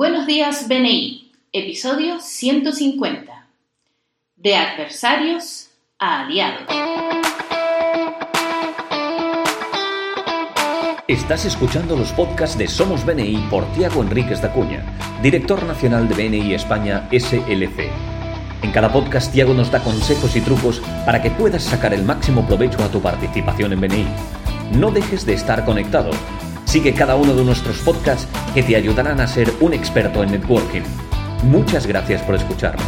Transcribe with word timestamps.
Buenos 0.00 0.26
días, 0.26 0.66
BNI, 0.66 1.30
episodio 1.52 2.20
150. 2.20 3.48
De 4.34 4.56
adversarios 4.56 5.68
a 5.98 6.22
aliados. 6.22 6.66
Estás 11.06 11.44
escuchando 11.44 11.96
los 11.96 12.12
podcasts 12.12 12.56
de 12.56 12.66
Somos 12.66 13.04
BNI 13.04 13.46
por 13.50 13.70
Tiago 13.74 14.00
Enríquez 14.00 14.40
da 14.40 14.50
Cuña, 14.50 14.82
director 15.22 15.62
nacional 15.64 16.08
de 16.08 16.14
BNI 16.14 16.54
España 16.54 17.06
SLC. 17.12 17.90
En 18.62 18.72
cada 18.72 18.90
podcast, 18.90 19.30
Tiago 19.30 19.52
nos 19.52 19.70
da 19.70 19.84
consejos 19.84 20.34
y 20.34 20.40
trucos 20.40 20.80
para 21.04 21.20
que 21.20 21.30
puedas 21.30 21.64
sacar 21.64 21.92
el 21.92 22.04
máximo 22.04 22.46
provecho 22.46 22.82
a 22.82 22.90
tu 22.90 23.02
participación 23.02 23.74
en 23.74 23.82
BNI. 23.82 24.06
No 24.78 24.92
dejes 24.92 25.26
de 25.26 25.34
estar 25.34 25.66
conectado. 25.66 26.12
Sigue 26.70 26.94
cada 26.94 27.16
uno 27.16 27.34
de 27.34 27.42
nuestros 27.42 27.78
podcasts 27.80 28.28
que 28.54 28.62
te 28.62 28.76
ayudarán 28.76 29.20
a 29.20 29.26
ser 29.26 29.50
un 29.58 29.74
experto 29.74 30.22
en 30.22 30.30
networking. 30.30 30.82
Muchas 31.42 31.84
gracias 31.84 32.22
por 32.22 32.36
escucharnos. 32.36 32.86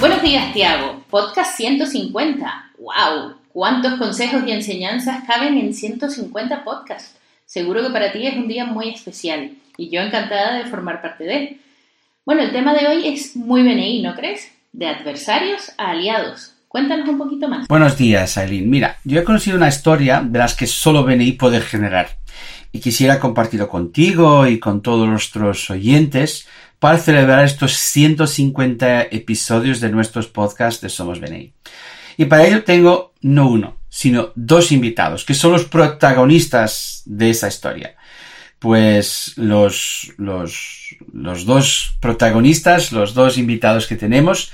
Buenos 0.00 0.22
días, 0.22 0.54
Tiago. 0.54 1.04
Podcast 1.10 1.58
150. 1.58 2.70
¡Wow! 2.78 3.34
¿Cuántos 3.52 3.98
consejos 3.98 4.44
y 4.46 4.52
enseñanzas 4.52 5.24
caben 5.26 5.58
en 5.58 5.74
150 5.74 6.64
podcasts? 6.64 7.18
Seguro 7.44 7.82
que 7.82 7.90
para 7.90 8.10
ti 8.10 8.26
es 8.26 8.38
un 8.38 8.48
día 8.48 8.64
muy 8.64 8.88
especial 8.88 9.50
y 9.76 9.90
yo 9.90 10.00
encantada 10.00 10.56
de 10.56 10.64
formar 10.70 11.02
parte 11.02 11.24
de 11.24 11.36
él. 11.36 11.60
Bueno, 12.24 12.40
el 12.40 12.52
tema 12.52 12.72
de 12.72 12.86
hoy 12.86 13.08
es 13.08 13.36
muy 13.36 13.62
BNI, 13.62 14.00
¿no 14.00 14.14
crees? 14.14 14.50
De 14.72 14.86
adversarios 14.86 15.72
a 15.76 15.90
aliados. 15.90 16.55
Cuéntanos 16.76 17.08
un 17.08 17.16
poquito 17.16 17.48
más. 17.48 17.66
Buenos 17.68 17.96
días, 17.96 18.36
Aileen. 18.36 18.68
Mira, 18.68 18.98
yo 19.02 19.18
he 19.18 19.24
conocido 19.24 19.56
una 19.56 19.68
historia 19.68 20.20
de 20.20 20.38
las 20.38 20.54
que 20.54 20.66
solo 20.66 21.04
BNI 21.04 21.32
puede 21.32 21.62
generar 21.62 22.18
y 22.70 22.80
quisiera 22.80 23.18
compartirlo 23.18 23.66
contigo 23.66 24.46
y 24.46 24.58
con 24.58 24.82
todos 24.82 25.08
nuestros 25.08 25.70
oyentes 25.70 26.46
para 26.78 26.98
celebrar 26.98 27.46
estos 27.46 27.72
150 27.76 29.04
episodios 29.04 29.80
de 29.80 29.88
nuestros 29.88 30.26
podcasts 30.26 30.82
de 30.82 30.90
Somos 30.90 31.18
BNI. 31.18 31.54
Y 32.18 32.26
para 32.26 32.46
ello 32.46 32.62
tengo 32.62 33.14
no 33.22 33.48
uno, 33.48 33.78
sino 33.88 34.32
dos 34.34 34.70
invitados, 34.70 35.24
que 35.24 35.32
son 35.32 35.52
los 35.52 35.64
protagonistas 35.64 37.04
de 37.06 37.30
esa 37.30 37.48
historia. 37.48 37.96
Pues 38.58 39.32
los, 39.36 40.12
los, 40.18 40.85
los 41.22 41.44
dos 41.46 41.96
protagonistas, 42.00 42.92
los 42.92 43.14
dos 43.14 43.38
invitados 43.38 43.86
que 43.86 43.96
tenemos, 43.96 44.52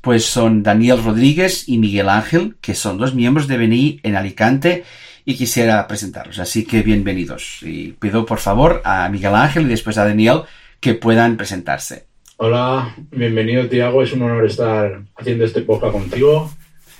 pues 0.00 0.24
son 0.24 0.62
Daniel 0.62 1.02
Rodríguez 1.02 1.68
y 1.68 1.78
Miguel 1.78 2.08
Ángel, 2.08 2.56
que 2.60 2.74
son 2.74 2.98
dos 2.98 3.14
miembros 3.14 3.48
de 3.48 3.56
BNI 3.56 4.00
en 4.02 4.16
Alicante 4.16 4.84
y 5.24 5.36
quisiera 5.36 5.86
presentarlos. 5.86 6.38
Así 6.38 6.64
que 6.64 6.82
bienvenidos. 6.82 7.58
Y 7.62 7.92
pido 7.92 8.26
por 8.26 8.38
favor 8.38 8.82
a 8.84 9.08
Miguel 9.08 9.34
Ángel 9.34 9.64
y 9.64 9.68
después 9.68 9.98
a 9.98 10.04
Daniel 10.04 10.42
que 10.80 10.94
puedan 10.94 11.36
presentarse. 11.36 12.06
Hola, 12.36 12.94
bienvenido 13.10 13.68
Tiago, 13.68 14.02
es 14.02 14.12
un 14.12 14.22
honor 14.22 14.46
estar 14.46 15.02
haciendo 15.16 15.44
este 15.44 15.62
podcast 15.62 15.92
contigo. 15.92 16.50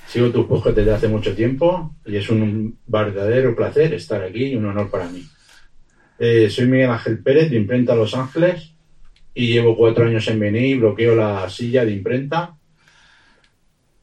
Sigo 0.07 0.29
tus 0.29 0.45
podcasts 0.45 0.77
desde 0.77 0.93
hace 0.93 1.07
mucho 1.07 1.35
tiempo 1.35 1.95
y 2.05 2.17
es 2.17 2.29
un 2.29 2.77
verdadero 2.85 3.55
placer 3.55 3.93
estar 3.93 4.23
aquí 4.23 4.45
y 4.45 4.55
un 4.55 4.65
honor 4.65 4.89
para 4.89 5.07
mí. 5.07 5.23
Eh, 6.19 6.49
soy 6.49 6.67
Miguel 6.67 6.91
Ángel 6.91 7.21
Pérez 7.21 7.49
de 7.49 7.57
Imprenta 7.57 7.95
Los 7.95 8.13
Ángeles 8.13 8.72
y 9.33 9.47
llevo 9.47 9.75
cuatro 9.75 10.05
años 10.05 10.27
en 10.27 10.39
BNI, 10.39 10.75
bloqueo 10.75 11.15
la 11.15 11.49
silla 11.49 11.85
de 11.85 11.91
imprenta 11.91 12.55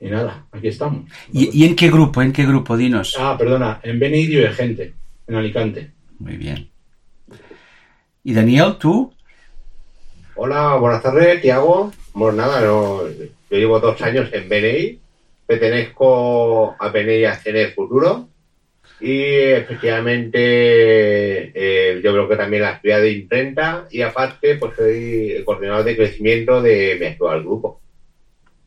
y 0.01 0.09
nada, 0.09 0.47
aquí 0.51 0.69
estamos. 0.69 1.05
¿Y, 1.31 1.63
y 1.63 1.67
en 1.67 1.77
qué 1.77 1.91
grupo? 1.91 2.23
¿En 2.23 2.33
qué 2.33 2.47
grupo? 2.47 2.77
Dinos. 2.77 3.17
Ah, 3.19 3.37
perdona, 3.39 3.81
en 3.83 4.01
BNI 4.01 4.27
de 4.29 4.49
Gente, 4.53 4.95
en 5.27 5.35
Alicante. 5.35 5.91
Muy 6.19 6.37
bien. 6.37 6.71
¿Y 8.25 8.33
Daniel, 8.33 8.77
tú? 8.79 9.13
Hola, 10.37 10.77
buenas 10.77 11.03
tardes, 11.03 11.43
Tiago. 11.43 11.93
Pues 12.15 12.35
nada, 12.35 12.63
no, 12.63 13.03
yo 13.09 13.27
llevo 13.51 13.79
dos 13.79 14.01
años 14.01 14.31
en 14.33 14.49
BNI, 14.49 14.99
pertenezco 15.47 16.77
a 16.79 16.89
BNI 16.89 17.25
Acción 17.25 17.57
el 17.57 17.73
Futuro 17.73 18.29
y 19.01 19.23
efectivamente 19.23 20.39
eh, 21.55 22.01
yo 22.03 22.13
creo 22.13 22.29
que 22.29 22.37
también 22.37 22.63
la 22.63 22.71
actividad 22.71 23.01
de 23.01 23.13
imprenta 23.13 23.87
y 23.91 24.03
aparte 24.03 24.57
pues 24.57 24.77
soy 24.77 25.33
el 25.33 25.45
coordinador 25.45 25.85
de 25.85 25.97
crecimiento 25.97 26.61
de 26.61 26.97
mi 27.01 27.07
actual 27.07 27.43
grupo. 27.43 27.81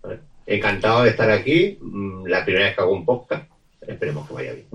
¿Vale? 0.01 0.19
Encantado 0.45 1.03
de 1.03 1.11
estar 1.11 1.29
aquí, 1.29 1.77
mm, 1.79 2.25
la 2.25 2.43
primera 2.43 2.65
vez 2.65 2.75
que 2.75 2.81
hago 2.81 2.93
un 2.93 3.05
podcast, 3.05 3.45
esperemos 3.87 4.27
que 4.27 4.33
vaya 4.33 4.53
bien. 4.53 4.67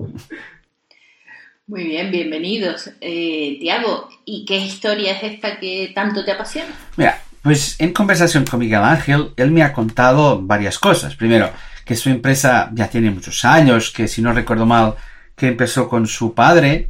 Muy 1.67 1.83
bien, 1.83 2.09
bienvenidos. 2.09 2.89
Eh, 2.99 3.57
Tiago, 3.59 4.09
¿y 4.25 4.43
qué 4.45 4.57
historia 4.57 5.11
es 5.11 5.33
esta 5.33 5.59
que 5.59 5.91
tanto 5.93 6.25
te 6.25 6.31
apasiona? 6.31 6.71
Mira, 6.97 7.21
pues 7.43 7.79
en 7.79 7.93
conversación 7.93 8.45
con 8.45 8.59
Miguel 8.59 8.81
Ángel, 8.81 9.31
él 9.37 9.51
me 9.51 9.61
ha 9.61 9.71
contado 9.71 10.41
varias 10.41 10.79
cosas. 10.79 11.15
Primero, 11.15 11.51
que 11.85 11.95
su 11.95 12.09
empresa 12.09 12.71
ya 12.73 12.89
tiene 12.89 13.11
muchos 13.11 13.45
años, 13.45 13.91
que 13.91 14.07
si 14.07 14.21
no 14.21 14.33
recuerdo 14.33 14.65
mal, 14.65 14.95
que 15.39 15.47
empezó 15.47 15.89
con 15.89 16.05
su 16.05 16.35
padre 16.35 16.89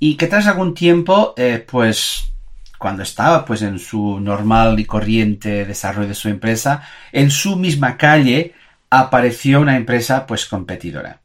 y 0.00 0.16
que 0.16 0.26
tras 0.26 0.48
algún 0.48 0.74
tiempo, 0.74 1.34
eh, 1.36 1.64
pues 1.64 2.32
cuando 2.78 3.04
estaba 3.04 3.44
pues 3.44 3.62
en 3.62 3.78
su 3.78 4.18
normal 4.18 4.80
y 4.80 4.84
corriente 4.84 5.64
desarrollo 5.64 6.08
de 6.08 6.14
su 6.16 6.28
empresa, 6.28 6.82
en 7.12 7.30
su 7.30 7.54
misma 7.54 7.96
calle 7.96 8.54
apareció 8.90 9.60
una 9.60 9.76
empresa 9.76 10.26
pues 10.26 10.46
competidora. 10.46 11.20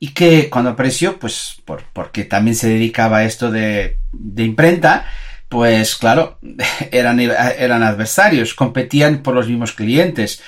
Y 0.00 0.08
que 0.08 0.50
cuando 0.50 0.70
apareció, 0.70 1.18
pues 1.18 1.62
por, 1.64 1.84
porque 1.92 2.24
también 2.24 2.56
se 2.56 2.68
dedicaba 2.68 3.18
a 3.18 3.24
esto 3.24 3.50
de, 3.52 3.98
de 4.12 4.42
imprenta, 4.42 5.06
pues 5.48 5.94
claro, 5.94 6.38
eran, 6.90 7.20
eran 7.20 7.82
adversarios, 7.82 8.54
competían 8.54 9.22
por 9.22 9.34
los 9.34 9.48
mismos 9.48 9.72
clientes, 9.72 10.42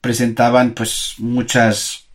presentaban 0.00 0.72
pues 0.72 1.14
muchas, 1.18 2.05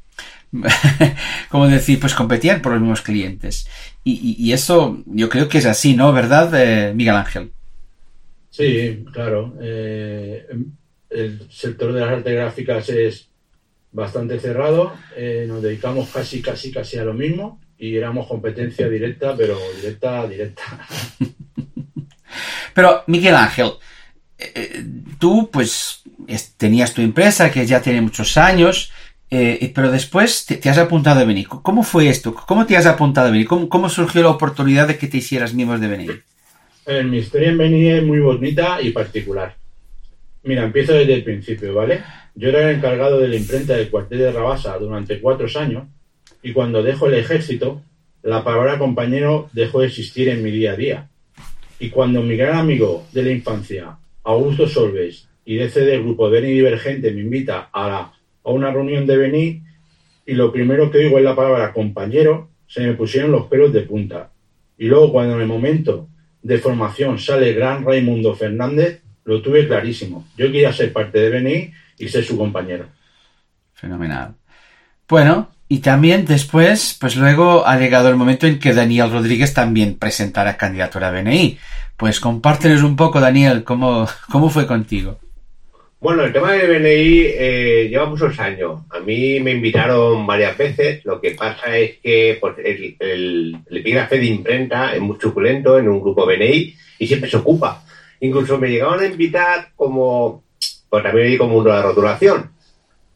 como 1.49 1.67
decir, 1.67 1.99
pues 1.99 2.13
competían 2.13 2.61
por 2.61 2.73
los 2.73 2.81
mismos 2.81 3.01
clientes. 3.01 3.67
Y, 4.03 4.13
y, 4.13 4.47
y, 4.47 4.53
eso 4.53 5.01
yo 5.05 5.29
creo 5.29 5.47
que 5.47 5.59
es 5.59 5.65
así, 5.65 5.95
¿no? 5.95 6.11
¿Verdad, 6.11 6.51
eh, 6.55 6.93
Miguel 6.93 7.15
Ángel? 7.15 7.51
Sí, 8.49 9.05
claro. 9.13 9.55
Eh, 9.61 10.45
el 11.09 11.47
sector 11.49 11.93
de 11.93 12.01
las 12.01 12.09
artes 12.09 12.33
gráficas 12.33 12.89
es 12.89 13.29
bastante 13.91 14.39
cerrado. 14.39 14.93
Eh, 15.15 15.45
nos 15.47 15.61
dedicamos 15.61 16.09
casi, 16.09 16.41
casi, 16.41 16.71
casi 16.71 16.97
a 16.97 17.05
lo 17.05 17.13
mismo 17.13 17.59
y 17.77 17.95
éramos 17.95 18.27
competencia 18.27 18.87
directa, 18.87 19.35
pero 19.35 19.57
directa, 19.75 20.27
directa. 20.27 20.87
pero, 22.75 23.03
Miguel 23.07 23.35
Ángel, 23.35 23.71
eh, 24.37 24.85
tú 25.17 25.49
pues 25.51 26.03
tenías 26.57 26.93
tu 26.93 27.01
empresa 27.01 27.51
que 27.51 27.65
ya 27.65 27.81
tiene 27.81 28.01
muchos 28.01 28.37
años, 28.37 28.91
eh, 29.31 29.71
pero 29.73 29.89
después 29.89 30.45
te, 30.45 30.69
has 30.69 30.77
apuntado 30.77 31.21
a 31.21 31.23
venir. 31.23 31.47
¿Cómo 31.47 31.83
fue 31.83 32.09
esto? 32.09 32.35
¿Cómo 32.35 32.65
te 32.65 32.75
has 32.75 32.85
apuntado 32.85 33.29
a 33.29 33.31
venir? 33.31 33.47
¿Cómo, 33.47 33.69
¿Cómo, 33.69 33.87
surgió 33.87 34.21
la 34.21 34.29
oportunidad 34.29 34.89
de 34.89 34.97
que 34.97 35.07
te 35.07 35.17
hicieras 35.17 35.53
miembro 35.53 35.79
de 35.79 35.87
venir? 35.87 36.23
Eh, 36.85 37.03
mi 37.03 37.19
historia 37.19 37.49
en 37.49 37.57
Beni 37.57 37.87
es 37.87 38.03
muy 38.03 38.19
bonita 38.19 38.81
y 38.81 38.91
particular. 38.91 39.55
Mira, 40.43 40.63
empiezo 40.63 40.93
desde 40.93 41.13
el 41.13 41.23
principio, 41.23 41.73
¿vale? 41.73 42.03
Yo 42.35 42.49
era 42.49 42.69
el 42.69 42.75
encargado 42.75 43.19
de 43.19 43.29
la 43.29 43.37
imprenta 43.37 43.73
del 43.73 43.89
cuartel 43.89 44.19
de 44.19 44.31
Rabasa 44.31 44.77
durante 44.77 45.21
cuatro 45.21 45.47
años 45.59 45.85
y 46.43 46.51
cuando 46.51 46.83
dejo 46.83 47.07
el 47.07 47.13
ejército, 47.13 47.81
la 48.23 48.43
palabra 48.43 48.77
compañero 48.77 49.49
dejó 49.53 49.79
de 49.79 49.87
existir 49.87 50.27
en 50.27 50.43
mi 50.43 50.51
día 50.51 50.73
a 50.73 50.75
día. 50.75 51.09
Y 51.79 51.89
cuando 51.89 52.21
mi 52.21 52.35
gran 52.35 52.57
amigo 52.57 53.07
de 53.11 53.23
la 53.23 53.31
infancia, 53.31 53.97
Augusto 54.23 54.67
Solves, 54.67 55.27
y 55.45 55.55
DC 55.55 55.81
del 55.81 56.03
grupo 56.03 56.29
Beni 56.29 56.51
Divergente 56.51 57.11
me 57.11 57.21
invita 57.21 57.69
a, 57.71 57.87
la, 57.87 58.13
a 58.43 58.51
una 58.51 58.71
reunión 58.71 59.05
de 59.05 59.17
Beni 59.17 59.63
y 60.25 60.33
lo 60.33 60.51
primero 60.51 60.91
que 60.91 60.99
oigo 60.99 61.17
es 61.17 61.23
la 61.23 61.35
palabra 61.35 61.73
compañero, 61.73 62.49
se 62.67 62.81
me 62.81 62.93
pusieron 62.93 63.31
los 63.31 63.47
pelos 63.47 63.73
de 63.73 63.81
punta. 63.81 64.29
Y 64.77 64.85
luego 64.85 65.11
cuando 65.11 65.35
en 65.35 65.41
el 65.41 65.47
momento 65.47 66.07
de 66.41 66.57
formación 66.57 67.19
sale 67.19 67.49
el 67.49 67.55
gran 67.55 67.85
Raimundo 67.85 68.35
Fernández, 68.35 69.01
lo 69.25 69.41
tuve 69.41 69.67
clarísimo. 69.67 70.27
Yo 70.37 70.47
quería 70.47 70.73
ser 70.73 70.91
parte 70.93 71.19
de 71.19 71.29
BNI 71.29 71.73
y 71.99 72.07
ser 72.07 72.23
su 72.23 72.37
compañero. 72.37 72.85
Fenomenal. 73.73 74.35
Bueno, 75.07 75.49
y 75.67 75.79
también 75.79 76.25
después, 76.25 76.97
pues 76.99 77.15
luego 77.15 77.65
ha 77.67 77.77
llegado 77.77 78.09
el 78.09 78.15
momento 78.15 78.47
en 78.47 78.59
que 78.59 78.73
Daniel 78.73 79.11
Rodríguez 79.11 79.53
también 79.53 79.97
presentara 79.97 80.57
candidatura 80.57 81.09
a 81.09 81.11
BNI. 81.11 81.57
Pues 81.97 82.19
compártenos 82.19 82.83
un 82.83 82.95
poco, 82.95 83.19
Daniel, 83.19 83.63
cómo, 83.63 84.07
cómo 84.29 84.49
fue 84.49 84.65
contigo. 84.65 85.19
Bueno, 86.01 86.23
el 86.23 86.33
tema 86.33 86.53
de 86.53 86.65
BNI 86.65 87.25
eh, 87.37 87.87
lleva 87.87 88.07
muchos 88.07 88.39
años. 88.39 88.81
A 88.89 88.99
mí 89.01 89.39
me 89.39 89.51
invitaron 89.51 90.25
varias 90.25 90.57
veces. 90.57 91.05
Lo 91.05 91.21
que 91.21 91.35
pasa 91.35 91.77
es 91.77 91.99
que 91.99 92.39
pues, 92.41 92.55
el, 92.57 92.95
el, 92.97 93.57
epígrafe 93.69 94.17
de 94.17 94.25
imprenta 94.25 94.95
es 94.95 94.99
muy 94.99 95.17
suculento 95.21 95.77
en 95.77 95.87
un 95.87 96.01
grupo 96.01 96.25
BNI 96.25 96.75
y 96.97 97.05
siempre 97.05 97.29
se 97.29 97.37
ocupa. 97.37 97.83
Incluso 98.19 98.57
me 98.57 98.71
llegaron 98.71 98.99
a 98.99 99.05
invitar 99.05 99.73
como, 99.75 100.43
pues 100.89 101.03
también 101.03 101.27
di 101.27 101.37
como 101.37 101.63
de 101.63 101.81
rotulación. 101.83 102.49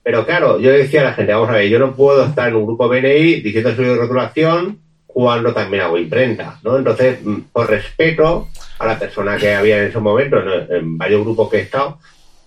Pero 0.04 0.24
claro, 0.24 0.60
yo 0.60 0.72
decía 0.72 1.02
a 1.02 1.06
la 1.06 1.14
gente, 1.14 1.34
vamos 1.34 1.50
a 1.50 1.54
ver, 1.54 1.68
yo 1.68 1.80
no 1.80 1.96
puedo 1.96 2.24
estar 2.24 2.50
en 2.50 2.56
un 2.56 2.68
grupo 2.68 2.88
BNI 2.88 3.42
diciendo 3.42 3.76
soy 3.76 3.86
de 3.86 3.96
rotulación 3.96 4.78
cuando 5.08 5.56
también 5.56 5.82
hago 5.82 5.98
imprenta, 5.98 6.60
¿no? 6.62 6.78
Entonces, 6.78 7.18
mm, 7.26 7.38
por 7.52 7.68
respeto 7.68 8.50
a 8.78 8.86
la 8.86 9.00
persona 9.00 9.38
que 9.38 9.56
había 9.56 9.80
en 9.80 9.86
ese 9.86 9.98
momento, 9.98 10.38
en, 10.40 10.72
en 10.72 10.98
varios 11.00 11.22
grupos 11.22 11.50
que 11.50 11.58
he 11.58 11.62
estado, 11.62 11.98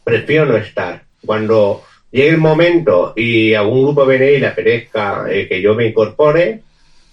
prefiero 0.08 0.46
no 0.46 0.56
estar. 0.56 1.02
Cuando 1.25 1.82
llegue 2.10 2.31
el 2.31 2.38
momento 2.38 3.12
y 3.14 3.52
a 3.52 3.62
un 3.62 3.82
grupo 3.82 4.06
BNI 4.06 4.38
le 4.38 4.46
apetezca 4.46 5.26
eh, 5.28 5.46
que 5.46 5.60
yo 5.60 5.75
me 5.75 5.87
incorpore, 5.87 6.62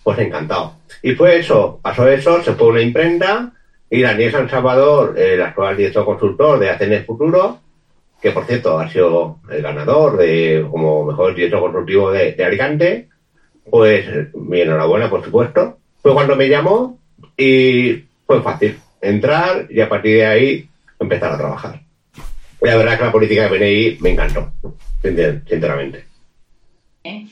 pues 0.01 0.17
encantado. 0.19 0.75
Y 1.03 1.13
fue 1.13 1.39
eso, 1.39 1.77
pasó 1.81 2.07
eso, 2.07 2.41
se 2.41 2.53
fue 2.53 2.69
una 2.69 2.81
imprenta 2.81 3.51
y 3.89 4.01
Daniel 4.01 4.31
San 4.31 4.49
Salvador, 4.49 5.19
el 5.19 5.41
actual 5.41 5.75
director 5.75 6.05
consultor 6.05 6.57
de 6.57 6.69
ACN 6.69 7.05
Futuro, 7.05 7.59
que 8.21 8.31
por 8.31 8.45
cierto 8.45 8.79
ha 8.79 8.89
sido 8.89 9.39
el 9.51 9.61
ganador 9.61 10.17
de 10.17 10.65
como 10.71 11.03
mejor 11.03 11.35
director 11.35 11.59
consultivo 11.59 12.11
de, 12.11 12.31
de 12.31 12.45
Alicante, 12.45 13.09
pues 13.69 14.05
mi 14.35 14.61
enhorabuena, 14.61 15.09
por 15.09 15.23
supuesto. 15.23 15.79
Fue 16.01 16.13
cuando 16.13 16.37
me 16.37 16.47
llamó 16.47 16.97
y 17.35 18.05
fue 18.25 18.41
fácil 18.41 18.77
entrar 19.01 19.67
y 19.69 19.81
a 19.81 19.89
partir 19.89 20.15
de 20.15 20.25
ahí 20.25 20.69
empezar 20.97 21.33
a 21.33 21.37
trabajar. 21.37 21.84
La 22.65 22.77
verdad 22.77 22.93
es 22.93 22.99
que 22.99 23.05
la 23.05 23.11
política 23.11 23.47
de 23.47 23.57
BNI 23.59 23.97
me 23.99 24.09
encantó, 24.11 24.51
sincer- 25.03 25.47
sinceramente. 25.47 26.05
¿eh? 27.03 27.27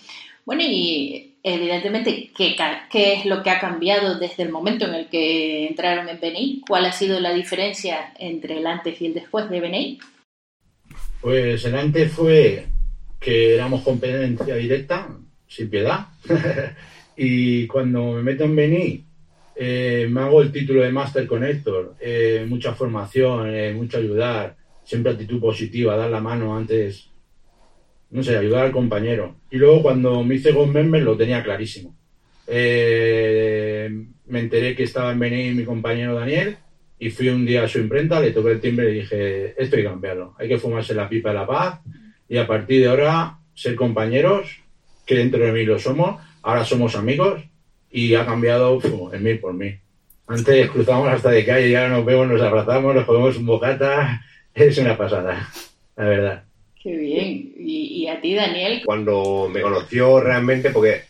Bueno, 0.45 0.61
y 0.63 1.37
evidentemente, 1.41 2.29
¿qué, 2.37 2.55
¿qué 2.91 3.13
es 3.13 3.25
lo 3.25 3.41
que 3.41 3.49
ha 3.49 3.59
cambiado 3.59 4.19
desde 4.19 4.43
el 4.43 4.49
momento 4.49 4.85
en 4.85 4.93
el 4.93 5.07
que 5.07 5.67
entraron 5.67 6.07
en 6.07 6.19
BNI? 6.19 6.61
¿Cuál 6.67 6.85
ha 6.85 6.91
sido 6.91 7.19
la 7.19 7.33
diferencia 7.33 8.13
entre 8.19 8.59
el 8.59 8.67
antes 8.67 9.01
y 9.01 9.07
el 9.07 9.15
después 9.15 9.49
de 9.49 9.59
BNI? 9.59 9.99
Pues 11.19 11.65
el 11.65 11.75
antes 11.75 12.11
fue 12.11 12.67
que 13.19 13.55
éramos 13.55 13.81
competencia 13.81 14.55
directa, 14.55 15.07
sin 15.47 15.69
piedad. 15.69 16.07
y 17.17 17.65
cuando 17.65 18.11
me 18.13 18.21
meto 18.21 18.43
en 18.43 18.55
Beni, 18.55 19.03
eh, 19.55 20.07
me 20.09 20.21
hago 20.21 20.41
el 20.41 20.51
título 20.51 20.81
de 20.83 20.91
máster 20.91 21.25
con 21.25 21.43
Héctor. 21.43 21.95
eh, 21.99 22.45
mucha 22.47 22.73
formación, 22.73 23.49
eh, 23.55 23.73
mucho 23.73 23.97
ayudar, 23.97 24.57
siempre 24.83 25.11
actitud 25.11 25.39
positiva, 25.39 25.95
dar 25.95 26.09
la 26.09 26.19
mano 26.19 26.55
antes, 26.55 27.09
no 28.11 28.23
sé, 28.23 28.37
ayudar 28.37 28.65
al 28.65 28.71
compañero. 28.71 29.35
Y 29.49 29.57
luego 29.57 29.81
cuando 29.81 30.23
me 30.23 30.35
hice 30.35 30.53
con 30.53 30.71
Member 30.71 31.01
lo 31.01 31.17
tenía 31.17 31.43
clarísimo. 31.43 31.95
Eh, 32.47 33.89
me 34.27 34.39
enteré 34.39 34.75
que 34.75 34.83
estaba 34.83 35.11
en 35.11 35.19
Beni 35.19 35.53
mi 35.53 35.63
compañero 35.63 36.15
Daniel 36.15 36.57
y 36.99 37.09
fui 37.09 37.29
un 37.29 37.45
día 37.45 37.63
a 37.63 37.67
su 37.67 37.79
imprenta, 37.79 38.19
le 38.19 38.31
toqué 38.31 38.51
el 38.51 38.61
timbre 38.61 38.91
y 38.91 39.01
dije, 39.01 39.61
esto 39.61 39.75
hay 39.75 39.83
que 39.83 39.89
cambiarlo, 39.89 40.35
hay 40.37 40.47
que 40.47 40.57
fumarse 40.57 40.93
la 40.93 41.09
pipa 41.09 41.29
de 41.29 41.35
la 41.35 41.47
paz 41.47 41.79
y 42.29 42.37
a 42.37 42.47
partir 42.47 42.81
de 42.81 42.87
ahora 42.87 43.37
ser 43.53 43.75
compañeros, 43.75 44.59
que 45.05 45.15
dentro 45.15 45.45
de 45.45 45.51
mí 45.51 45.65
lo 45.65 45.79
somos, 45.79 46.21
ahora 46.41 46.65
somos 46.65 46.95
amigos 46.95 47.43
y 47.91 48.15
ha 48.15 48.25
cambiado 48.25 48.79
en 49.13 49.23
mí 49.23 49.35
por 49.35 49.53
mí. 49.53 49.75
Antes 50.27 50.69
cruzamos 50.69 51.09
hasta 51.09 51.29
de 51.31 51.45
calle 51.45 51.69
y 51.69 51.75
ahora 51.75 51.89
nos 51.89 52.05
vemos, 52.05 52.27
nos 52.27 52.41
abrazamos, 52.41 52.95
nos 52.95 53.05
comemos 53.05 53.37
un 53.37 53.45
bocata, 53.45 54.21
es 54.53 54.77
una 54.77 54.97
pasada, 54.97 55.49
la 55.95 56.05
verdad. 56.05 56.43
Qué 56.81 56.95
bien. 56.97 57.53
Y, 57.57 58.03
y 58.03 58.07
a 58.07 58.19
ti, 58.19 58.35
Daniel, 58.35 58.81
Cuando 58.85 59.49
me 59.51 59.61
conoció 59.61 60.19
realmente, 60.19 60.69
porque 60.69 61.03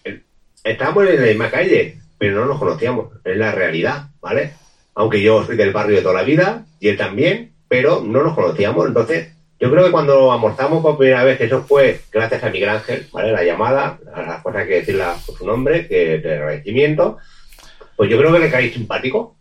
estábamos 0.63 1.07
en 1.10 1.19
la 1.19 1.28
misma 1.28 1.50
calle, 1.50 1.98
pero 2.18 2.40
no 2.40 2.45
nos 2.45 2.60
conocíamos, 2.60 3.07
es 3.24 3.38
la 3.38 3.51
realidad, 3.51 4.07
¿vale? 4.22 4.54
Aunque 4.95 5.22
yo 5.22 5.44
soy 5.44 5.57
del 5.57 5.74
barrio 5.74 5.98
de 5.98 6.01
toda 6.04 6.13
la 6.13 6.24
vida 6.24 6.66
y 6.80 6.90
él 6.90 6.98
también, 6.98 7.51
pero 7.68 8.01
no 8.01 8.24
nos 8.24 8.36
conocíamos, 8.36 8.88
entonces 8.88 9.34
yo 9.60 9.72
creo 9.72 9.86
que 9.86 9.92
cuando 9.92 10.31
almorzamos 10.31 10.81
por 10.81 10.98
primera 10.98 11.24
vez, 11.24 11.38
que 11.38 11.46
eso 11.46 11.63
fue 11.63 12.01
gracias 12.12 12.44
a 12.44 12.50
Miguel 12.50 12.69
Ángel, 12.69 13.07
¿vale? 13.12 13.31
La 13.31 13.44
llamada, 13.44 14.00
a 14.13 14.22
las 14.22 14.42
cosas 14.44 14.62
hay 14.62 14.68
que 14.68 14.75
decirla 14.75 15.16
por 15.25 15.38
su 15.38 15.46
nombre, 15.46 15.88
que 15.88 16.19
de 16.19 16.34
agradecimiento, 16.34 17.18
pues 17.96 18.10
yo 18.10 18.18
creo 18.18 18.31
que 18.31 18.39
le 18.39 18.51
caí 18.51 18.69
simpático, 18.72 19.36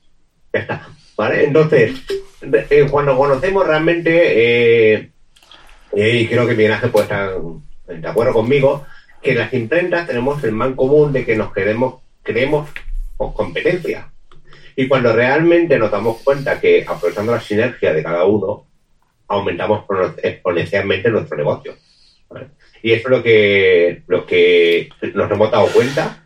ya 0.52 0.60
está, 0.60 0.88
¿vale? 1.16 1.44
Entonces, 1.44 2.00
eh, 2.42 2.86
cuando 2.90 3.16
conocemos 3.16 3.66
realmente, 3.66 4.94
eh, 4.94 5.10
y 5.94 6.26
creo 6.26 6.46
que 6.46 6.54
Miguel 6.54 6.72
Ángel 6.72 6.90
puede 6.90 7.04
estar 7.04 7.30
de 7.86 8.08
acuerdo 8.08 8.32
conmigo, 8.32 8.86
que 9.22 9.34
las 9.34 9.52
imprentas 9.52 10.06
tenemos 10.06 10.42
el 10.42 10.52
mal 10.52 10.74
común 10.74 11.12
de 11.12 11.24
que 11.24 11.36
nos 11.36 11.52
queremos, 11.52 12.00
creemos 12.22 12.68
con 13.16 13.32
competencia. 13.32 14.10
Y 14.74 14.88
cuando 14.88 15.12
realmente 15.12 15.78
nos 15.78 15.90
damos 15.90 16.22
cuenta 16.22 16.60
que 16.60 16.84
aprovechando 16.86 17.32
la 17.32 17.40
sinergia 17.40 17.92
de 17.92 18.02
cada 18.02 18.24
uno, 18.24 18.66
aumentamos 19.28 19.84
exponencialmente 20.22 21.10
nuestro 21.10 21.36
negocio. 21.36 21.76
Y 22.82 22.92
eso 22.92 23.08
es 23.08 23.10
lo 23.10 23.22
que, 23.22 24.02
lo 24.06 24.26
que 24.26 24.88
nos 25.14 25.30
hemos 25.30 25.50
dado 25.50 25.66
cuenta 25.68 26.21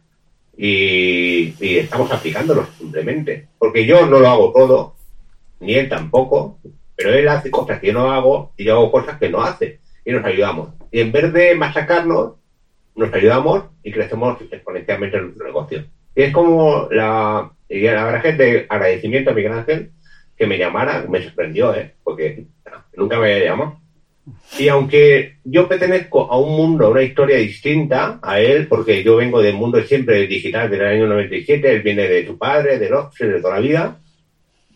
y, 0.56 1.54
estamos 1.78 2.10
aplicándolo 2.10 2.66
simplemente. 2.78 3.48
Porque 3.58 3.86
yo 3.86 4.06
no 4.06 4.18
lo 4.18 4.28
hago 4.28 4.52
todo, 4.52 4.96
ni 5.60 5.74
él 5.74 5.88
tampoco, 5.88 6.58
pero 6.94 7.12
él 7.12 7.28
hace 7.28 7.50
cosas 7.50 7.80
que 7.80 7.88
yo 7.88 7.92
no 7.92 8.10
hago 8.10 8.52
y 8.56 8.64
yo 8.64 8.74
hago 8.74 8.90
cosas 8.90 9.18
que 9.18 9.28
no 9.28 9.42
hace. 9.42 9.80
Y 10.04 10.12
nos 10.12 10.24
ayudamos. 10.24 10.70
Y 10.90 11.00
en 11.00 11.12
vez 11.12 11.32
de 11.32 11.54
machacarnos, 11.56 12.34
nos 12.94 13.12
ayudamos 13.12 13.64
y 13.82 13.92
crecemos 13.92 14.40
exponencialmente 14.50 15.16
en 15.16 15.24
nuestro 15.24 15.46
negocio. 15.46 15.84
Y 16.14 16.22
es 16.22 16.32
como 16.32 16.88
la, 16.90 17.52
y 17.68 17.80
la 17.82 18.04
verdad 18.04 18.26
es 18.26 18.38
de 18.38 18.66
agradecimiento 18.68 19.30
a 19.30 19.34
Miguel 19.34 19.52
Ángel 19.52 19.92
que 20.36 20.46
me 20.46 20.58
llamara, 20.58 21.04
me 21.08 21.22
sorprendió, 21.22 21.74
¿eh? 21.74 21.94
porque 22.04 22.46
nunca 22.96 23.18
me 23.18 23.32
había 23.32 23.44
llamado. 23.44 23.80
Y 24.58 24.68
aunque 24.68 25.36
yo 25.44 25.68
pertenezco 25.68 26.30
a 26.30 26.38
un 26.38 26.56
mundo, 26.56 26.86
a 26.86 26.90
una 26.90 27.02
historia 27.02 27.36
distinta 27.36 28.18
a 28.22 28.40
él, 28.40 28.66
porque 28.66 29.02
yo 29.04 29.16
vengo 29.16 29.40
del 29.42 29.54
mundo 29.54 29.82
siempre 29.82 30.26
digital 30.26 30.70
del 30.70 30.84
año 30.84 31.06
97, 31.06 31.70
él 31.70 31.82
viene 31.82 32.08
de 32.08 32.22
tu 32.22 32.36
padre, 32.38 32.78
de 32.78 32.88
los 32.88 33.14
de 33.14 33.40
toda 33.40 33.54
la 33.54 33.60
vida, 33.60 34.00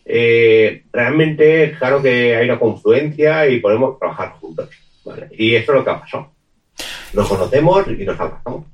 eh, 0.05 0.83
realmente 0.91 1.75
claro 1.77 2.01
que 2.01 2.35
hay 2.35 2.45
una 2.45 2.59
confluencia 2.59 3.47
y 3.47 3.59
podemos 3.59 3.97
trabajar 3.99 4.31
juntos. 4.39 4.69
¿vale? 5.05 5.29
Y 5.31 5.55
eso 5.55 5.71
es 5.71 5.77
lo 5.77 5.83
que 5.83 5.89
ha 5.89 5.99
pasado. 5.99 6.31
Nos 7.13 7.27
conocemos 7.27 7.85
y 7.87 8.05
nos 8.05 8.19
abrazamos. 8.19 8.65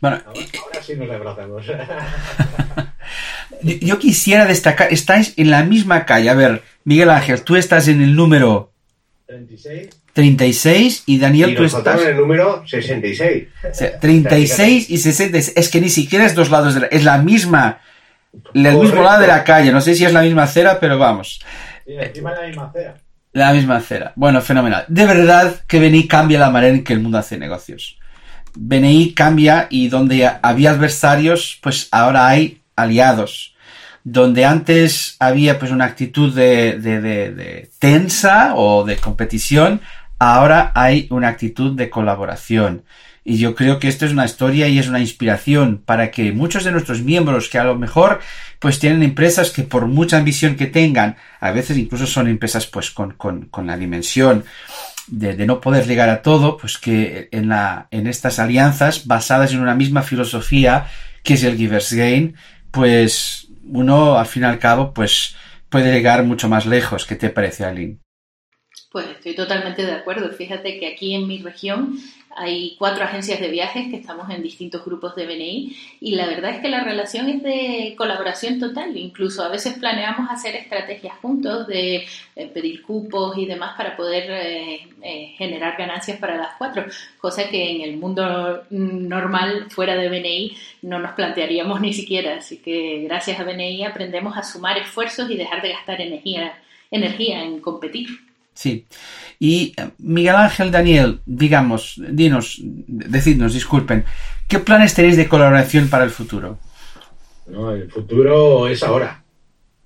Bueno, 0.00 0.20
Ahora, 0.26 0.40
ahora 0.64 0.82
sí 0.82 0.96
nos 0.96 1.10
abrazamos. 1.10 1.66
yo 3.62 3.98
quisiera 3.98 4.46
destacar, 4.46 4.92
estáis 4.92 5.34
en 5.36 5.50
la 5.50 5.62
misma 5.62 6.04
calle. 6.04 6.30
A 6.30 6.34
ver, 6.34 6.62
Miguel 6.84 7.10
Ángel, 7.10 7.42
tú 7.42 7.56
estás 7.56 7.88
en 7.88 8.02
el 8.02 8.16
número 8.16 8.71
36. 9.32 9.88
36 10.12 11.02
y 11.06 11.18
Daniel, 11.18 11.50
y 11.50 11.54
tú 11.54 11.64
estás... 11.64 12.02
en 12.02 12.08
el 12.08 12.16
número 12.16 12.64
66. 12.66 13.48
o 13.70 13.74
sea, 13.74 13.98
36 13.98 14.90
y 14.90 14.98
66. 14.98 15.56
Es 15.56 15.68
que 15.70 15.80
ni 15.80 15.88
siquiera 15.88 16.26
es 16.26 16.34
dos 16.34 16.50
lados 16.50 16.74
de 16.74 16.80
la... 16.80 16.86
Es 16.88 17.04
la 17.04 17.18
misma... 17.18 17.80
El 18.54 18.76
mismo 18.76 19.02
lado 19.02 19.20
de 19.22 19.26
la 19.26 19.44
calle. 19.44 19.72
No 19.72 19.80
sé 19.80 19.94
si 19.94 20.04
es 20.04 20.12
la 20.12 20.22
misma 20.22 20.44
acera, 20.44 20.78
pero 20.80 20.98
vamos. 20.98 21.40
Y 21.86 21.94
encima 21.94 22.32
la 22.32 22.46
misma 22.46 22.66
acera. 22.66 22.94
La 23.32 23.52
misma 23.52 23.76
acera. 23.76 24.12
Bueno, 24.16 24.40
fenomenal. 24.42 24.84
De 24.88 25.06
verdad 25.06 25.60
que 25.66 25.78
BNI 25.78 26.06
cambia 26.06 26.38
la 26.38 26.50
manera 26.50 26.74
en 26.74 26.84
que 26.84 26.92
el 26.92 27.00
mundo 27.00 27.18
hace 27.18 27.38
negocios. 27.38 27.98
BNI 28.54 29.14
cambia 29.14 29.66
y 29.70 29.88
donde 29.88 30.30
había 30.42 30.70
adversarios, 30.72 31.58
pues 31.62 31.88
ahora 31.90 32.28
hay 32.28 32.60
aliados. 32.76 33.51
Donde 34.04 34.44
antes 34.44 35.16
había 35.20 35.58
pues 35.58 35.70
una 35.70 35.84
actitud 35.84 36.34
de, 36.34 36.78
de- 36.78 37.00
de- 37.00 37.32
de 37.32 37.70
tensa 37.78 38.54
o 38.56 38.84
de 38.84 38.96
competición, 38.96 39.80
ahora 40.18 40.72
hay 40.74 41.06
una 41.10 41.28
actitud 41.28 41.76
de 41.76 41.88
colaboración. 41.90 42.84
Y 43.24 43.38
yo 43.38 43.54
creo 43.54 43.78
que 43.78 43.86
esto 43.86 44.04
es 44.04 44.10
una 44.10 44.24
historia 44.24 44.66
y 44.66 44.80
es 44.80 44.88
una 44.88 44.98
inspiración 44.98 45.80
para 45.84 46.10
que 46.10 46.32
muchos 46.32 46.64
de 46.64 46.72
nuestros 46.72 47.02
miembros 47.02 47.48
que 47.48 47.58
a 47.58 47.64
lo 47.64 47.76
mejor 47.76 48.18
pues 48.58 48.80
tienen 48.80 49.04
empresas 49.04 49.50
que 49.52 49.62
por 49.62 49.86
mucha 49.86 50.18
ambición 50.18 50.56
que 50.56 50.66
tengan, 50.66 51.14
a 51.38 51.52
veces 51.52 51.78
incluso 51.78 52.06
son 52.08 52.26
empresas 52.26 52.66
pues 52.66 52.90
con, 52.90 53.12
con, 53.12 53.42
con 53.46 53.68
la 53.68 53.76
dimensión 53.76 54.44
de, 55.06 55.36
de 55.36 55.46
no 55.46 55.60
poder 55.60 55.86
llegar 55.86 56.08
a 56.08 56.22
todo, 56.22 56.56
pues 56.56 56.78
que 56.78 57.28
en, 57.30 57.48
la, 57.48 57.86
en 57.92 58.08
estas 58.08 58.40
alianzas 58.40 59.06
basadas 59.06 59.52
en 59.52 59.60
una 59.60 59.76
misma 59.76 60.02
filosofía 60.02 60.86
que 61.22 61.34
es 61.34 61.44
el 61.44 61.56
Givers 61.56 61.92
Gain, 61.92 62.34
pues 62.72 63.41
uno 63.64 64.18
al 64.18 64.26
fin 64.26 64.42
y 64.42 64.46
al 64.46 64.58
cabo 64.58 64.92
pues 64.92 65.36
puede 65.68 65.92
llegar 65.92 66.24
mucho 66.24 66.48
más 66.48 66.66
lejos. 66.66 67.06
¿Qué 67.06 67.16
te 67.16 67.30
parece, 67.30 67.64
Aline? 67.64 67.98
Pues 68.92 69.06
estoy 69.06 69.34
totalmente 69.34 69.86
de 69.86 69.92
acuerdo. 69.92 70.30
Fíjate 70.30 70.78
que 70.78 70.86
aquí 70.86 71.14
en 71.14 71.26
mi 71.26 71.38
región 71.38 71.98
hay 72.36 72.76
cuatro 72.78 73.04
agencias 73.04 73.40
de 73.40 73.48
viajes 73.48 73.88
que 73.88 73.96
estamos 73.96 74.28
en 74.28 74.42
distintos 74.42 74.84
grupos 74.84 75.16
de 75.16 75.26
BNI 75.26 75.76
y 76.00 76.14
la 76.14 76.26
verdad 76.26 76.50
es 76.50 76.60
que 76.60 76.68
la 76.68 76.84
relación 76.84 77.30
es 77.30 77.42
de 77.42 77.94
colaboración 77.96 78.58
total. 78.58 78.94
Incluso 78.98 79.42
a 79.44 79.48
veces 79.48 79.78
planeamos 79.78 80.30
hacer 80.30 80.56
estrategias 80.56 81.16
juntos 81.22 81.66
de 81.68 82.06
eh, 82.36 82.46
pedir 82.48 82.82
cupos 82.82 83.38
y 83.38 83.46
demás 83.46 83.76
para 83.78 83.96
poder 83.96 84.30
eh, 84.30 84.88
eh, 85.02 85.34
generar 85.38 85.78
ganancias 85.78 86.18
para 86.18 86.36
las 86.36 86.54
cuatro, 86.58 86.84
cosa 87.18 87.48
que 87.48 87.70
en 87.70 87.80
el 87.80 87.96
mundo 87.96 88.64
normal 88.68 89.70
fuera 89.70 89.96
de 89.96 90.10
BNI 90.10 90.54
no 90.82 90.98
nos 90.98 91.12
plantearíamos 91.12 91.80
ni 91.80 91.94
siquiera. 91.94 92.36
Así 92.36 92.58
que 92.58 93.04
gracias 93.04 93.40
a 93.40 93.44
BNI 93.44 93.84
aprendemos 93.84 94.36
a 94.36 94.42
sumar 94.42 94.76
esfuerzos 94.76 95.30
y 95.30 95.36
dejar 95.36 95.62
de 95.62 95.72
gastar 95.72 96.02
energía, 96.02 96.60
energía 96.90 97.42
en 97.42 97.60
competir. 97.60 98.31
Sí. 98.54 98.86
Y 99.38 99.74
eh, 99.76 99.90
Miguel 99.98 100.36
Ángel 100.36 100.70
Daniel, 100.70 101.20
digamos, 101.26 102.00
dinos, 102.08 102.60
decidnos, 102.62 103.54
disculpen, 103.54 104.04
¿qué 104.48 104.58
planes 104.58 104.94
tenéis 104.94 105.16
de 105.16 105.28
colaboración 105.28 105.88
para 105.88 106.04
el 106.04 106.10
futuro? 106.10 106.58
¿no? 107.46 107.72
El 107.72 107.90
futuro 107.90 108.68
es 108.68 108.82
ahora. 108.82 109.22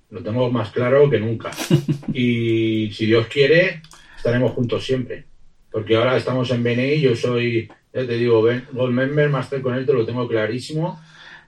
Lo 0.09 0.23
tengo 0.23 0.49
más 0.51 0.71
claro 0.71 1.09
que 1.09 1.19
nunca. 1.19 1.51
Y 2.13 2.91
si 2.93 3.05
Dios 3.05 3.27
quiere, 3.27 3.81
estaremos 4.15 4.51
juntos 4.53 4.85
siempre. 4.85 5.25
Porque 5.71 5.95
ahora 5.95 6.17
estamos 6.17 6.49
en 6.51 6.63
BNI, 6.63 7.01
yo 7.01 7.15
soy, 7.15 7.69
ya 7.93 8.07
te 8.07 8.17
digo, 8.17 8.41
Gold 8.41 8.93
Member, 8.93 9.29
Master 9.29 9.61
Connector, 9.61 9.95
lo 9.95 10.05
tengo 10.05 10.27
clarísimo, 10.27 10.99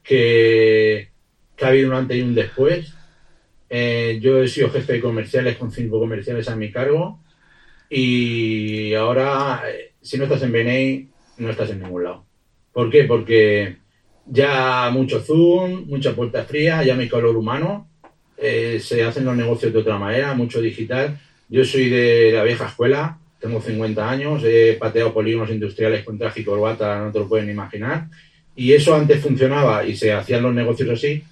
que, 0.03 1.09
que 1.55 1.65
ha 1.65 1.69
habido 1.69 1.89
un 1.89 1.95
antes 1.95 2.17
y 2.17 2.21
un 2.21 2.35
después. 2.35 2.93
Eh, 3.69 4.19
yo 4.21 4.41
he 4.41 4.47
sido 4.47 4.71
jefe 4.71 4.93
de 4.93 5.01
comerciales 5.01 5.57
con 5.57 5.71
cinco 5.71 5.99
comerciales 5.99 6.49
a 6.49 6.55
mi 6.55 6.71
cargo 6.71 7.19
y 7.89 8.93
ahora, 8.93 9.63
eh, 9.67 9.93
si 10.01 10.17
no 10.17 10.23
estás 10.23 10.41
en 10.43 10.51
BNI, 10.51 11.09
no 11.37 11.49
estás 11.49 11.69
en 11.71 11.81
ningún 11.81 12.03
lado. 12.03 12.25
¿Por 12.71 12.89
qué? 12.89 13.03
Porque 13.03 13.77
ya 14.25 14.89
mucho 14.91 15.19
Zoom, 15.21 15.87
mucha 15.87 16.15
puerta 16.15 16.43
fría, 16.43 16.83
ya 16.83 16.95
no 16.95 17.01
hay 17.01 17.09
calor 17.09 17.35
humano, 17.35 17.87
eh, 18.37 18.79
se 18.79 19.03
hacen 19.03 19.25
los 19.25 19.35
negocios 19.35 19.73
de 19.73 19.79
otra 19.79 19.97
manera, 19.97 20.33
mucho 20.33 20.61
digital. 20.61 21.19
Yo 21.49 21.65
soy 21.65 21.89
de 21.89 22.31
la 22.33 22.43
vieja 22.43 22.67
escuela, 22.67 23.17
tengo 23.39 23.61
50 23.61 24.09
años, 24.09 24.43
he 24.45 24.73
pateado 24.73 25.13
polígonos 25.13 25.49
industriales 25.49 26.03
con 26.03 26.17
traje 26.17 26.41
y 26.41 26.45
corbata, 26.45 26.99
no 26.99 27.11
te 27.11 27.19
lo 27.19 27.27
pueden 27.27 27.49
imaginar. 27.49 28.07
Y 28.55 28.73
eso 28.73 28.93
antes 28.93 29.21
funcionaba 29.21 29.85
y 29.85 29.95
se 29.95 30.11
hacían 30.11 30.43
los 30.43 30.53
negocios 30.53 30.89
así, 30.89 31.23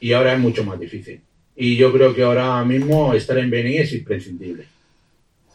y 0.00 0.12
ahora 0.12 0.32
es 0.34 0.38
mucho 0.38 0.64
más 0.64 0.78
difícil. 0.80 1.20
Y 1.60 1.76
yo 1.76 1.92
creo 1.92 2.14
que 2.14 2.22
ahora 2.22 2.64
mismo 2.64 3.12
estar 3.14 3.36
en 3.36 3.50
BNI 3.50 3.78
es 3.78 3.92
imprescindible. 3.92 4.66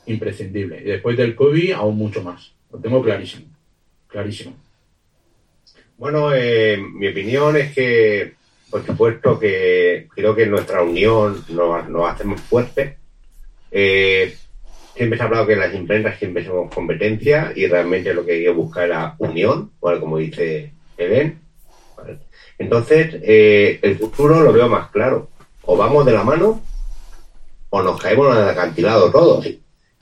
Imprescindible. 0.06 0.82
Y 0.82 0.84
después 0.84 1.16
del 1.16 1.34
COVID, 1.34 1.72
aún 1.72 1.98
mucho 1.98 2.22
más. 2.22 2.52
Lo 2.74 2.78
tengo 2.78 3.02
clarísimo. 3.02 3.46
Clarísimo. 4.10 4.54
Bueno, 5.98 6.34
eh, 6.36 6.78
mi 6.78 7.08
opinión 7.08 7.56
es 7.56 7.74
que, 7.74 8.34
por 8.70 8.86
supuesto, 8.86 9.40
que 9.40 10.10
creo 10.14 10.36
que 10.36 10.46
nuestra 10.46 10.84
unión 10.84 11.42
nos, 11.48 11.88
nos 11.88 12.12
hace 12.12 12.26
más 12.26 12.42
fuertes. 12.42 12.96
Eh, 13.72 14.36
siempre 14.98 15.18
se 15.18 15.24
ha 15.24 15.28
hablado 15.28 15.48
que 15.48 15.56
las 15.56 15.74
imprentas 15.74 16.20
siempre 16.20 16.44
somos 16.44 16.74
competencia 16.74 17.54
y 17.56 17.66
realmente 17.68 18.14
lo 18.14 18.26
que 18.26 18.34
hay 18.34 18.44
que 18.44 18.50
buscar 18.50 18.84
es 18.84 18.90
la 18.90 19.16
unión, 19.20 19.72
como 19.80 20.18
dice 20.18 20.74
Helen. 20.98 21.40
Entonces, 22.58 23.16
eh, 23.24 23.80
el 23.82 23.98
futuro 23.98 24.42
lo 24.42 24.52
veo 24.52 24.68
más 24.68 24.92
claro. 24.92 25.30
O 25.65 25.77
vamos 25.77 26.05
de 26.05 26.12
la 26.12 26.24
mano 26.24 26.62
o 27.70 27.82
nos 27.82 28.00
caemos 28.00 28.36
en 28.36 28.43
el 28.43 28.50
acantilado 28.50 29.12
todos. 29.12 29.46
Y, 29.46 29.58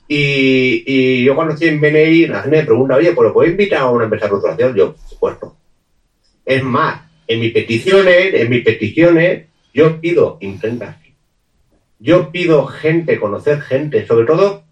y 0.08 1.24
yo 1.24 1.34
cuando 1.34 1.54
estoy 1.54 1.68
en 1.68 1.80
BNI, 1.80 2.26
la 2.26 2.42
gente 2.42 2.58
me 2.58 2.64
pregunta, 2.64 2.96
oye, 2.96 3.12
¿pues 3.12 3.28
lo 3.28 3.32
puedo 3.32 3.50
invitar 3.50 3.80
a 3.80 3.90
una 3.90 4.04
empresa 4.04 4.26
de 4.26 4.32
rotulación? 4.32 4.74
Yo, 4.74 4.92
por 4.92 5.08
supuesto. 5.08 5.56
Es 6.44 6.62
más, 6.62 7.00
en 7.26 7.40
mis 7.40 7.52
peticiones, 7.52 8.34
en 8.34 8.50
mis 8.50 8.62
peticiones, 8.62 9.46
yo 9.72 10.00
pido 10.00 10.36
imprentas. 10.40 10.96
Yo 11.98 12.30
pido 12.30 12.66
gente, 12.66 13.18
conocer 13.18 13.62
gente, 13.62 14.06
sobre 14.06 14.26
todo 14.26 14.64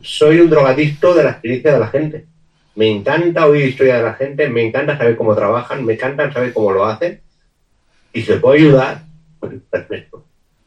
soy 0.00 0.40
un 0.40 0.48
drogadicto 0.48 1.14
de 1.14 1.24
la 1.24 1.30
experiencia 1.30 1.72
de 1.74 1.80
la 1.80 1.88
gente. 1.88 2.26
Me 2.76 2.88
encanta 2.88 3.46
oír 3.46 3.66
historia 3.66 3.96
de 3.96 4.04
la 4.04 4.14
gente, 4.14 4.48
me 4.48 4.66
encanta 4.66 4.96
saber 4.96 5.16
cómo 5.16 5.34
trabajan, 5.34 5.84
me 5.84 5.94
encanta 5.94 6.32
saber 6.32 6.52
cómo 6.52 6.70
lo 6.72 6.84
hacen. 6.84 7.20
Y 8.12 8.22
se 8.22 8.36
puede 8.36 8.60
ayudar, 8.60 9.02
pues. 9.40 9.54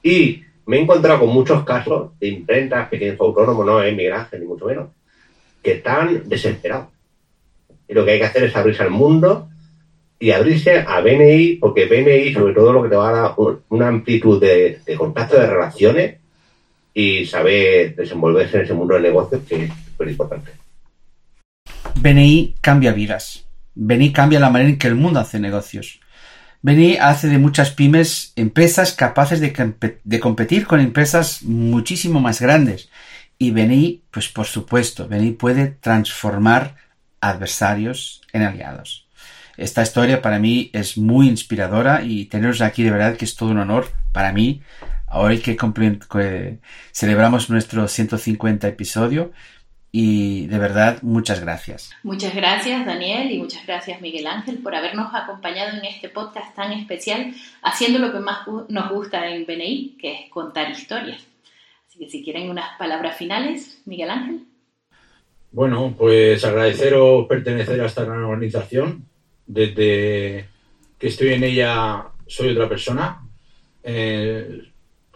Y 0.04 0.44
me 0.66 0.78
he 0.78 0.82
encontrado 0.82 1.20
con 1.20 1.30
muchos 1.30 1.64
casos 1.64 2.18
de 2.20 2.28
imprentas, 2.28 2.90
pequeños 2.90 3.20
autónomos, 3.20 3.66
no 3.66 3.82
es 3.82 3.96
migraje, 3.96 4.40
ni 4.40 4.46
mucho 4.46 4.66
menos, 4.66 4.90
que 5.62 5.74
están 5.74 6.28
desesperados. 6.28 6.88
Y 7.88 7.94
lo 7.94 8.06
que 8.06 8.12
hay 8.12 8.20
que 8.20 8.26
hacer 8.26 8.44
es 8.44 8.56
abrirse 8.56 8.84
al 8.84 8.90
mundo 8.90 9.50
y 10.20 10.32
abrirse 10.32 10.80
a 10.80 11.02
BNI, 11.02 11.58
porque 11.58 11.86
BNI, 11.86 12.34
sobre 12.34 12.54
todo, 12.54 12.72
lo 12.72 12.84
que 12.84 12.90
te 12.90 12.96
va 12.96 13.10
a 13.10 13.22
dar 13.22 13.36
una 13.70 13.88
amplitud 13.88 14.40
de, 14.40 14.80
de 14.86 14.96
contacto, 14.96 15.40
de 15.40 15.48
relaciones 15.48 16.18
y 16.94 17.26
saber 17.26 17.96
desenvolverse 17.96 18.58
en 18.58 18.64
ese 18.64 18.74
mundo 18.74 18.96
de 18.96 19.02
negocios 19.02 19.42
que 19.48 19.66
es 19.66 19.72
súper 19.86 20.10
importante. 20.10 20.52
BNI 21.96 22.56
cambia 22.62 22.94
vidas. 22.94 23.46
BNI 23.76 24.12
cambia 24.12 24.40
la 24.40 24.50
manera 24.50 24.70
en 24.70 24.78
que 24.78 24.88
el 24.88 24.96
mundo 24.96 25.20
hace 25.20 25.40
negocios. 25.40 26.00
BNI 26.64 26.98
hace 26.98 27.28
de 27.28 27.40
muchas 27.40 27.72
pymes 27.72 28.34
empresas 28.36 28.94
capaces 28.94 29.40
de, 29.40 30.00
de, 30.04 30.20
competir 30.20 30.68
con 30.68 30.80
empresas 30.80 31.42
muchísimo 31.44 32.20
más 32.20 32.40
grandes. 32.40 32.90
Y 33.38 33.52
BNI, 33.52 34.04
pues 34.12 34.30
por 34.30 34.46
supuesto, 34.46 35.08
BNI 35.08 35.32
puede 35.32 35.68
transformar 35.68 36.76
adversarios 37.20 38.22
en 38.34 38.44
aliados. 38.44 39.08
Esta 39.58 39.82
historia 39.82 40.22
para 40.22 40.40
mí 40.40 40.70
es 40.74 40.98
muy 40.98 41.28
inspiradora 41.28 42.04
y 42.04 42.26
teneros 42.26 42.62
aquí 42.62 42.84
de 42.84 42.92
verdad 42.92 43.18
que 43.18 43.26
es 43.26 43.36
todo 43.36 43.50
un 43.50 43.60
honor 43.60 43.92
para 44.12 44.32
mí. 44.32 44.62
Hoy 45.08 45.40
que, 45.40 45.58
que 45.58 46.60
celebramos 46.94 47.50
nuestro 47.50 47.88
150 47.88 48.68
episodio 48.68 49.32
y 49.92 50.48
de 50.48 50.58
verdad, 50.58 51.02
muchas 51.02 51.42
gracias. 51.42 51.92
Muchas 52.04 52.34
gracias, 52.34 52.86
Daniel, 52.86 53.30
y 53.30 53.40
muchas 53.40 53.66
gracias, 53.68 54.00
Miguel 54.00 54.26
Ángel, 54.26 54.60
por 54.60 54.74
habernos 54.74 55.14
acompañado 55.14 55.78
en 55.78 55.84
este 55.84 56.08
podcast 56.08 56.56
tan 56.56 56.72
especial, 56.72 57.34
haciendo 57.62 58.00
lo 58.00 58.14
que 58.14 58.20
más 58.20 58.48
nos 58.70 58.90
gusta 58.90 59.30
en 59.30 59.46
BNI, 59.46 59.98
que 60.00 60.14
es 60.14 60.30
contar 60.30 60.72
historias. 60.72 61.28
Así 61.88 62.00
que 62.00 62.10
si 62.10 62.24
quieren 62.24 62.50
unas 62.50 62.78
palabras 62.78 63.18
finales, 63.18 63.82
Miguel 63.86 64.12
Ángel. 64.12 64.46
Bueno, 65.52 65.94
pues 65.98 66.46
agradeceros 66.46 67.28
pertenecer 67.28 67.82
a 67.82 67.88
esta 67.88 68.06
gran 68.06 68.24
organización. 68.24 69.06
Desde 69.46 70.46
que 70.98 71.08
estoy 71.08 71.34
en 71.34 71.44
ella 71.44 72.06
soy 72.28 72.52
otra 72.52 72.70
persona, 72.70 73.28
eh, 73.84 74.62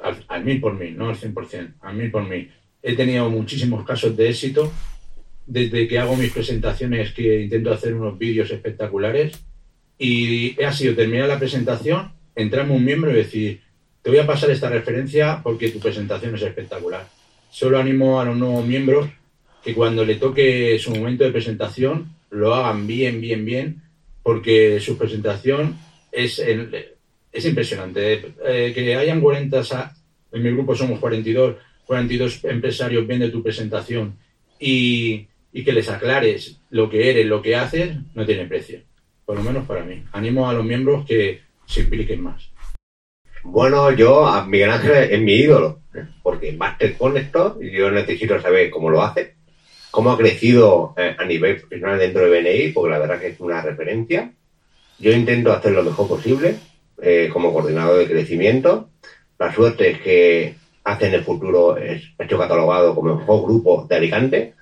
al, 0.04 0.26
al 0.28 0.44
mil 0.44 0.60
por 0.60 0.74
mil, 0.74 0.98
no 0.98 1.08
al 1.08 1.16
100%, 1.16 1.76
al 1.80 1.96
mil 1.96 2.12
por 2.12 2.28
mil 2.28 2.52
he 2.88 2.94
tenido 2.94 3.28
muchísimos 3.32 3.84
casos 3.84 4.16
de 4.16 4.30
éxito 4.30 4.72
desde 5.48 5.88
que 5.88 5.98
hago 5.98 6.16
mis 6.16 6.32
presentaciones 6.32 7.14
que 7.14 7.42
intento 7.42 7.74
hacer 7.74 7.96
unos 7.96 8.16
vídeos 8.16 8.52
espectaculares 8.52 9.44
y 9.98 10.62
ha 10.64 10.72
sido 10.72 10.94
terminar 10.94 11.28
la 11.28 11.40
presentación, 11.40 12.14
entrarme 12.36 12.76
un 12.76 12.86
miembro 12.86 13.10
y 13.10 13.16
decir, 13.16 13.62
te 14.04 14.12
voy 14.12 14.20
a 14.20 14.28
pasar 14.28 14.52
esta 14.52 14.70
referencia 14.70 15.42
porque 15.42 15.72
tu 15.72 15.80
presentación 15.80 16.36
es 16.36 16.44
espectacular. 16.44 17.08
Solo 17.50 17.80
animo 17.80 18.22
a 18.22 18.26
los 18.26 18.38
nuevos 18.38 18.64
miembros 18.68 19.10
que 19.64 19.74
cuando 19.74 20.06
le 20.06 20.16
toque 20.16 20.78
su 20.78 20.92
momento 20.92 21.24
de 21.24 21.32
presentación 21.32 22.12
lo 22.30 22.54
hagan 22.54 22.86
bien, 22.86 23.20
bien, 23.20 23.46
bien, 23.46 23.82
porque 24.22 24.80
su 24.80 24.96
presentación 24.96 25.76
es, 26.12 26.38
es 26.38 27.46
impresionante. 27.46 28.34
Eh, 28.46 28.74
que 28.76 28.94
hayan 28.94 29.22
40, 29.22 29.96
en 30.34 30.44
mi 30.44 30.52
grupo 30.52 30.76
somos 30.76 31.00
42, 31.00 31.56
42 31.86 32.44
empresarios 32.46 33.08
ven 33.08 33.20
de 33.20 33.30
tu 33.30 33.44
presentación 33.44 34.18
y, 34.60 35.28
y, 35.52 35.64
que 35.64 35.74
les 35.74 35.90
aclares 35.90 36.60
lo 36.70 36.90
que 36.90 37.10
eres, 37.10 37.26
lo 37.26 37.42
que 37.42 37.56
haces, 37.56 37.98
no 38.14 38.26
tiene 38.26 38.46
precio. 38.46 38.82
Por 39.26 39.38
lo 39.38 39.44
menos 39.44 39.66
para 39.66 39.84
mí. 39.84 40.04
Animo 40.12 40.50
a 40.50 40.54
los 40.54 40.66
miembros 40.66 41.06
que 41.06 41.42
se 41.66 41.82
impliquen 41.82 42.22
más. 42.22 42.50
Bueno, 43.44 43.92
yo 43.92 44.26
a 44.26 44.46
Miguel 44.46 44.72
Ángel 44.72 45.12
es 45.12 45.22
mi 45.22 45.34
ídolo, 45.34 45.82
porque 46.24 46.52
Master 46.52 46.98
Connector, 46.98 47.60
yo 47.62 47.92
necesito 47.92 48.42
saber 48.42 48.72
cómo 48.72 48.90
lo 48.90 49.04
hace, 49.04 49.36
cómo 49.92 50.12
ha 50.12 50.18
crecido 50.18 50.94
eh, 50.98 51.16
a 51.18 51.26
nivel 51.26 51.58
profesional 51.58 52.00
dentro 52.00 52.28
de 52.28 52.42
BNI, 52.42 52.72
porque 52.72 52.92
la 52.92 53.00
verdad 53.00 53.20
que 53.20 53.28
es 53.28 53.40
una 53.40 53.62
referencia. 53.62 54.34
Yo 54.98 55.12
intento 55.12 55.54
hacer 55.54 55.74
lo 55.74 55.84
mejor 55.84 56.08
posible 56.08 56.56
eh, 57.02 57.30
como 57.32 57.54
coordinador 57.54 58.00
de 58.00 58.08
crecimiento. 58.08 58.90
La 59.38 59.54
suerte 59.54 59.92
es 59.92 60.02
que 60.02 60.56
hace 60.86 61.08
en 61.08 61.16
el 61.16 61.24
futuro 61.24 61.76
es 61.78 62.04
hecho 62.18 62.38
catalogado 62.38 62.96
como 62.96 63.12
el 63.12 63.18
mejor 63.18 63.44
grupo 63.44 63.86
de 63.90 63.96
Alicante, 63.96 64.54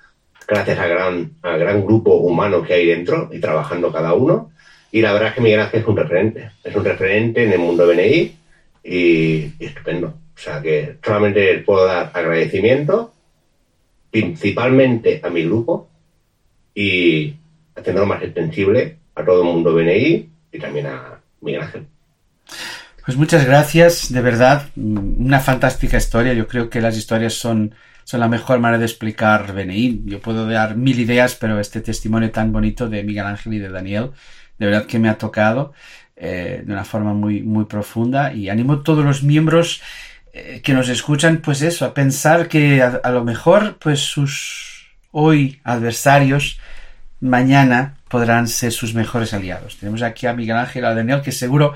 gracias 0.48 0.78
al 0.78 0.88
gran, 0.88 1.32
al 1.42 1.58
gran 1.58 1.84
grupo 1.84 2.16
humano 2.16 2.62
que 2.62 2.74
hay 2.74 2.86
dentro 2.86 3.28
y 3.30 3.38
trabajando 3.38 3.92
cada 3.92 4.14
uno. 4.14 4.50
Y 4.90 5.02
la 5.02 5.12
verdad 5.12 5.28
es 5.28 5.34
que 5.34 5.40
Miguel 5.42 5.60
Ángel 5.60 5.80
es 5.80 5.86
un 5.86 5.96
referente, 5.96 6.50
es 6.64 6.74
un 6.74 6.84
referente 6.84 7.44
en 7.44 7.52
el 7.52 7.58
mundo 7.58 7.86
BNI 7.86 8.36
y, 8.84 9.52
y 9.58 9.64
estupendo. 9.64 10.14
O 10.34 10.38
sea 10.38 10.62
que 10.62 10.96
solamente 11.04 11.58
puedo 11.58 11.86
dar 11.86 12.10
agradecimiento 12.14 13.12
principalmente 14.10 15.20
a 15.22 15.28
mi 15.28 15.44
grupo 15.44 15.88
y 16.74 17.34
haciéndolo 17.74 18.06
más 18.06 18.22
extensible 18.22 18.96
a 19.14 19.24
todo 19.24 19.42
el 19.42 19.48
mundo 19.48 19.74
BNI 19.74 20.28
y 20.52 20.58
también 20.58 20.86
a 20.86 21.20
Miguel 21.40 21.62
Ángel. 21.62 21.86
Pues 23.04 23.18
muchas 23.18 23.44
gracias, 23.44 24.10
de 24.10 24.22
verdad, 24.22 24.68
una 24.76 25.38
fantástica 25.38 25.98
historia. 25.98 26.32
Yo 26.32 26.48
creo 26.48 26.70
que 26.70 26.80
las 26.80 26.96
historias 26.96 27.34
son, 27.34 27.74
son 28.02 28.20
la 28.20 28.28
mejor 28.28 28.60
manera 28.60 28.78
de 28.78 28.86
explicar 28.86 29.52
BNI. 29.52 30.04
Yo 30.06 30.22
puedo 30.22 30.48
dar 30.48 30.74
mil 30.74 30.98
ideas, 30.98 31.34
pero 31.34 31.60
este 31.60 31.82
testimonio 31.82 32.30
tan 32.30 32.50
bonito 32.50 32.88
de 32.88 33.04
Miguel 33.04 33.26
Ángel 33.26 33.52
y 33.52 33.58
de 33.58 33.68
Daniel, 33.68 34.12
de 34.58 34.66
verdad 34.66 34.86
que 34.86 34.98
me 34.98 35.10
ha 35.10 35.18
tocado 35.18 35.74
eh, 36.16 36.62
de 36.64 36.72
una 36.72 36.86
forma 36.86 37.12
muy, 37.12 37.42
muy 37.42 37.66
profunda 37.66 38.32
y 38.32 38.48
animo 38.48 38.72
a 38.72 38.82
todos 38.82 39.04
los 39.04 39.22
miembros 39.22 39.82
eh, 40.32 40.62
que 40.64 40.72
nos 40.72 40.88
escuchan, 40.88 41.42
pues 41.44 41.60
eso, 41.60 41.84
a 41.84 41.92
pensar 41.92 42.48
que 42.48 42.80
a, 42.80 43.02
a 43.04 43.10
lo 43.10 43.22
mejor, 43.22 43.76
pues 43.80 44.00
sus 44.00 44.94
hoy 45.10 45.60
adversarios, 45.62 46.58
mañana 47.20 47.96
podrán 48.08 48.48
ser 48.48 48.72
sus 48.72 48.94
mejores 48.94 49.34
aliados. 49.34 49.76
Tenemos 49.76 50.00
aquí 50.00 50.26
a 50.26 50.32
Miguel 50.32 50.56
Ángel 50.56 50.86
a 50.86 50.94
Daniel 50.94 51.20
que 51.20 51.32
seguro 51.32 51.74